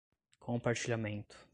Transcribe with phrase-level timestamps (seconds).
[0.39, 1.47] compartilhamento